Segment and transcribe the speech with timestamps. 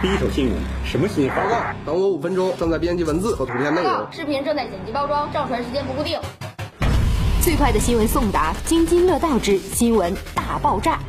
[0.00, 0.54] 第一手新闻，
[0.84, 1.34] 什么新闻？
[1.34, 4.06] 报告，等我五分钟，正在编辑文字和图片内容。
[4.12, 6.16] 视频正在剪辑包装，上传时间不固定。
[7.42, 11.00] 最快的新闻送达，津津乐道之新闻大爆炸。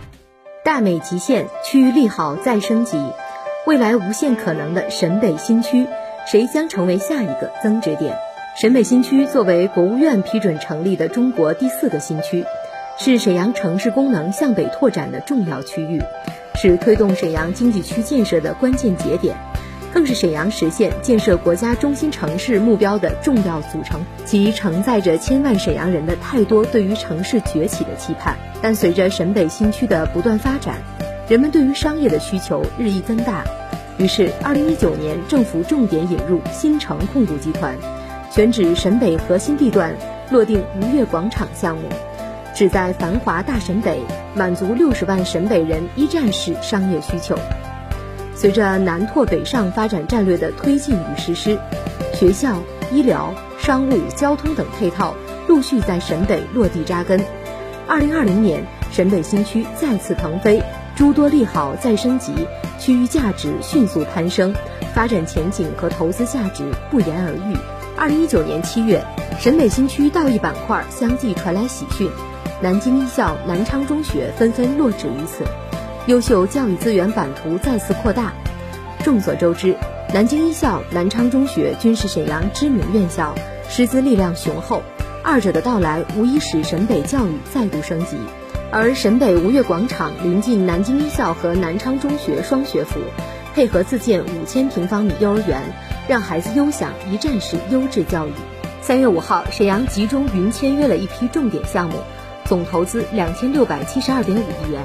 [0.65, 2.99] 大美极限，区域利好再升级，
[3.67, 5.85] 未来无限可能的沈北新区，
[6.25, 8.17] 谁将成为下一个增值点？
[8.59, 12.43] 沈北新区作为国务院批准成立的中国第四个新区，
[12.97, 16.01] 是沈阳城市功能向北拓展的重要区域，
[16.61, 19.37] 是推动沈阳经济区建设的关键节点。
[19.93, 28.37] 更是沈阳实现建设国家中心城市目标的重要组成，其承载着千万沈阳人的太多对于城市崛起的期盼。
[28.61, 30.75] 但随着沈北新区的不断发展，
[31.29, 33.43] 人们对于商业的需求日益增大，
[33.97, 37.75] 于是，二零一九年政府重点引入新城控股集团，
[38.29, 39.95] 选址沈北核心地段，
[40.29, 41.83] 落定吴越广场项目，
[42.53, 43.99] 旨在繁华大沈北，
[44.39, 47.37] 满足六十万沈北人一站式商业需求。
[48.33, 51.59] 随着南拓北上发展战略的推进与实施，
[52.13, 52.55] 学校、
[52.89, 55.13] 医疗、商务、交通等配套
[55.49, 57.21] 陆续在沈北落地扎根。
[57.85, 60.63] 二零二零年，沈北新区再次腾飞，
[60.95, 62.31] 诸多利好再升级，
[62.79, 64.55] 区域价值迅速攀升，
[64.95, 67.57] 发展前景和投资价值不言而喻。
[67.97, 69.03] 二零一九年七月，
[69.37, 72.09] 沈北新区道义板块相继传来喜讯，
[72.61, 75.45] 南京一校、南昌中学纷纷落址于此。
[76.07, 78.33] 优秀教育资源版图再次扩大。
[79.01, 79.77] 众所周知，
[80.13, 83.33] 南京一校、南昌中学均是沈阳知名院校，
[83.69, 84.83] 师资力量雄厚。
[85.23, 88.17] 二者的到来无疑使沈北教育再度升级。
[88.71, 92.99] 而沈北吴越广场临近南京一校和南昌中学双学府，
[93.55, 95.61] 配合自建五千平方米幼儿园，
[96.09, 98.31] 让孩子优享一站式优质教育。
[98.81, 101.95] 三月五号，沈阳集中云签约了一批重点项目，
[102.49, 104.81] 总投资两千六百七十二点五亿元。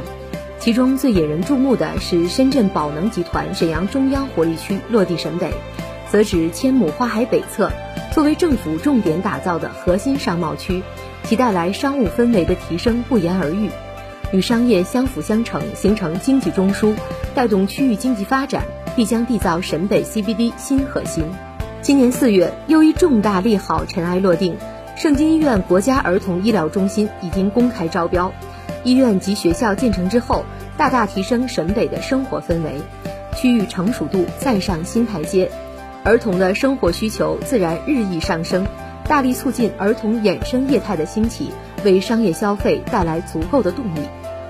[0.59, 5.51] 其中最引人注目的是深圳宝能集团沈阳中央活力区落地沈北，
[6.11, 7.71] 则指千亩花海北侧，
[8.13, 10.83] 作为政府重点打造的核心商贸区，
[11.23, 13.71] 其带来商务氛围的提升不言而喻，
[14.31, 16.95] 与商业相辅相成，形成经济中枢，
[17.35, 18.65] 带动区域经济发展，
[18.95, 21.25] 必将缔造沈北 CBD 新核心。
[21.81, 24.55] 今年四月，又一重大利好尘埃落定，
[24.97, 28.33] 盛京医院国家儿童医疗中心已经公开招标。
[28.85, 30.45] 医院及学校建成之后，
[30.77, 32.81] 大大提升沈北的生活氛围，
[33.35, 35.51] 区域成熟度再上新台阶，
[36.05, 38.67] 儿童的生活需求自然日益上升，
[39.09, 41.51] 大力促进儿童衍生业态的兴起，
[41.85, 44.01] 为商业消费带来足够的动力。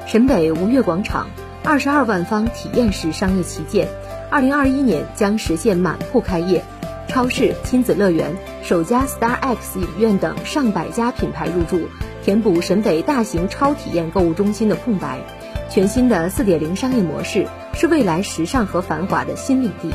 [0.06, 1.28] 沈北吴越广场
[1.62, 3.88] 二十二万方体验式商业旗舰，
[4.31, 6.62] 二零二一年将实现满铺开业，
[7.06, 11.82] 超市、亲子乐园、首家 Star X 影院等上百家品牌入驻。
[12.22, 15.20] 填补沈北大型超体验购物中心的空白，
[15.69, 19.92] 全新的四点零商业模式是未来时尚和繁华的新领地。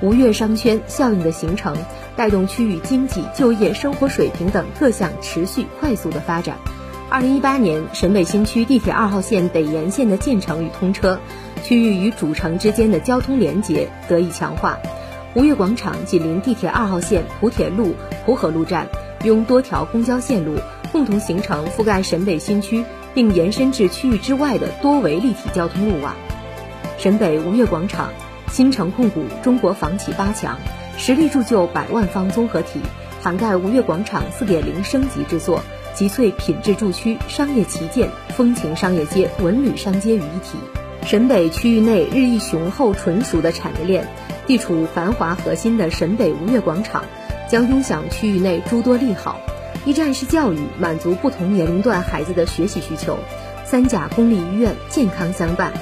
[0.00, 1.76] 吴越商圈效应的形成，
[2.16, 6.56] 带动区域经济、就业、生活水平等各项持续快速的发展。
[7.08, 11.20] 二零一八年，沈北新区地铁二号线北延线的建成与通车，
[11.62, 14.76] 区域与主城之间的交通连接得以强化。
[15.34, 17.94] 吴越广场紧邻地铁二号线蒲铁路
[18.26, 18.88] 蒲河路站，
[19.24, 20.56] 拥多条公交线路。
[20.92, 22.84] 共同形成覆盖沈北新区
[23.14, 26.14] 并延伸至区域之外的多维立体交通路网。
[26.98, 28.10] 沈北吴越广场，
[28.50, 30.58] 新城控股中国房企八强，
[30.98, 32.78] 实力铸就百万方综合体，
[33.22, 35.62] 涵盖吴越广场四点零升级之作，
[35.94, 40.58] 集萃品质住区、商业旗舰、风情商业街、文旅商街于一体。
[41.06, 44.06] 沈北区域内日益雄厚纯熟的产业链，
[44.46, 47.04] 地处繁华核心的沈北吴越广场，
[47.48, 49.40] 将拥享区域内诸多利好。
[49.84, 53.18] 一站式教育满足不同年龄段孩子的学习需求，
[53.64, 55.72] 三甲公立医院健康相伴，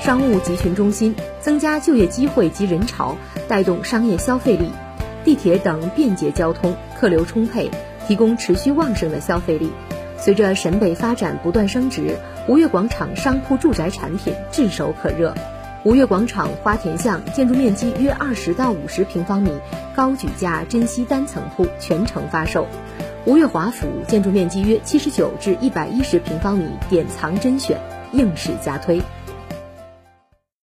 [0.00, 3.16] 商务集群中心增加就业机会及人潮，
[3.48, 4.70] 带动商业消费力，
[5.24, 7.70] 地铁等便捷交通，客流充沛，
[8.06, 9.70] 提供持续旺盛的消费力。
[10.16, 15.34] 随着沈北发展不断升值，吴越广场商铺住宅产品炙手可热。
[15.88, 19.50] 吾悦广场花田巷建筑面积约二十到五十平方米，
[19.96, 22.66] 高举价珍稀单层户全程发售。
[23.24, 27.80] 吾悦华府建筑面积约七十九至一百一十平方米，典藏甄选，
[28.12, 29.00] 应试加推。